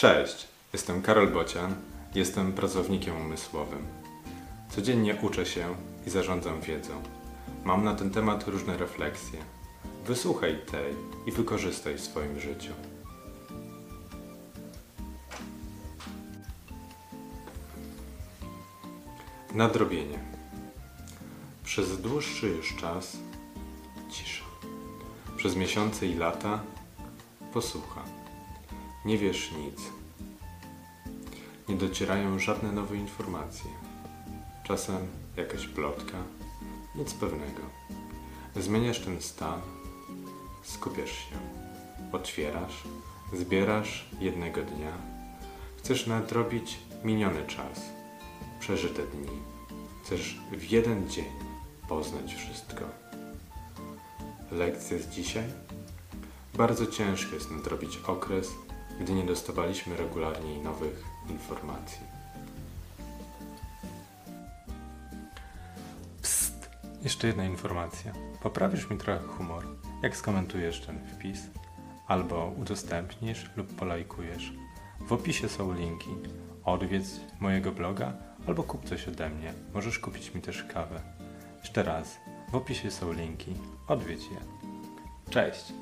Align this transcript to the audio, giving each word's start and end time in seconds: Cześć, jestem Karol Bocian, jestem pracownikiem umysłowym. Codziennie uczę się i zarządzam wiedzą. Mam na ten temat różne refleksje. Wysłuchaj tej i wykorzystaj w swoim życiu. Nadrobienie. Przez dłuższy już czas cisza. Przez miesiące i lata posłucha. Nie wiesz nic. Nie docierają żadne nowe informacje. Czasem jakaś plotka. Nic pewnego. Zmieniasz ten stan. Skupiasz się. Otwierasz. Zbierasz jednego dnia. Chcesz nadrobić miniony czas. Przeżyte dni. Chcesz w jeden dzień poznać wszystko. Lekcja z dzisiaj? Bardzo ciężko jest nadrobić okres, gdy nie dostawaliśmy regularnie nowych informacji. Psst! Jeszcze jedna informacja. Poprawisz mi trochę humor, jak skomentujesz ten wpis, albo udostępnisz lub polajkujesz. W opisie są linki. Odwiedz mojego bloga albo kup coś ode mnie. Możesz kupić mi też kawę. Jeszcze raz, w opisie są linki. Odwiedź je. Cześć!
Cześć, 0.00 0.48
jestem 0.72 1.02
Karol 1.02 1.28
Bocian, 1.28 1.74
jestem 2.14 2.52
pracownikiem 2.52 3.16
umysłowym. 3.16 3.86
Codziennie 4.70 5.16
uczę 5.22 5.46
się 5.46 5.74
i 6.06 6.10
zarządzam 6.10 6.60
wiedzą. 6.60 7.02
Mam 7.64 7.84
na 7.84 7.94
ten 7.94 8.10
temat 8.10 8.48
różne 8.48 8.76
refleksje. 8.76 9.38
Wysłuchaj 10.06 10.60
tej 10.70 10.94
i 11.26 11.32
wykorzystaj 11.32 11.94
w 11.94 12.00
swoim 12.00 12.40
życiu. 12.40 12.72
Nadrobienie. 19.54 20.18
Przez 21.64 22.00
dłuższy 22.00 22.48
już 22.48 22.76
czas 22.76 23.16
cisza. 24.10 24.44
Przez 25.36 25.56
miesiące 25.56 26.06
i 26.06 26.14
lata 26.14 26.60
posłucha. 27.52 28.19
Nie 29.04 29.18
wiesz 29.18 29.52
nic. 29.52 29.80
Nie 31.68 31.76
docierają 31.76 32.38
żadne 32.38 32.72
nowe 32.72 32.96
informacje. 32.96 33.70
Czasem 34.64 35.06
jakaś 35.36 35.66
plotka. 35.66 36.18
Nic 36.94 37.14
pewnego. 37.14 37.62
Zmieniasz 38.56 39.00
ten 39.00 39.22
stan. 39.22 39.60
Skupiasz 40.62 41.10
się. 41.10 41.36
Otwierasz. 42.12 42.84
Zbierasz 43.32 44.06
jednego 44.20 44.62
dnia. 44.62 44.92
Chcesz 45.78 46.06
nadrobić 46.06 46.78
miniony 47.04 47.46
czas. 47.46 47.80
Przeżyte 48.60 49.02
dni. 49.02 49.38
Chcesz 50.02 50.40
w 50.52 50.70
jeden 50.70 51.10
dzień 51.10 51.32
poznać 51.88 52.34
wszystko. 52.34 52.84
Lekcja 54.52 54.98
z 54.98 55.08
dzisiaj? 55.08 55.44
Bardzo 56.54 56.86
ciężko 56.86 57.34
jest 57.34 57.50
nadrobić 57.50 57.96
okres, 58.06 58.48
gdy 59.00 59.12
nie 59.12 59.24
dostawaliśmy 59.24 59.96
regularnie 59.96 60.62
nowych 60.62 61.04
informacji. 61.28 62.00
Psst! 66.22 66.70
Jeszcze 67.02 67.26
jedna 67.26 67.44
informacja. 67.44 68.12
Poprawisz 68.42 68.90
mi 68.90 68.98
trochę 68.98 69.20
humor, 69.26 69.66
jak 70.02 70.16
skomentujesz 70.16 70.80
ten 70.80 70.98
wpis, 71.06 71.40
albo 72.06 72.52
udostępnisz 72.58 73.50
lub 73.56 73.74
polajkujesz. 73.74 74.52
W 75.00 75.12
opisie 75.12 75.48
są 75.48 75.74
linki. 75.74 76.10
Odwiedz 76.64 77.20
mojego 77.40 77.72
bloga 77.72 78.12
albo 78.46 78.62
kup 78.62 78.84
coś 78.84 79.08
ode 79.08 79.30
mnie. 79.30 79.52
Możesz 79.74 79.98
kupić 79.98 80.34
mi 80.34 80.40
też 80.40 80.64
kawę. 80.64 81.00
Jeszcze 81.60 81.82
raz, 81.82 82.16
w 82.52 82.54
opisie 82.54 82.90
są 82.90 83.12
linki. 83.12 83.54
Odwiedź 83.88 84.22
je. 84.22 84.38
Cześć! 85.30 85.72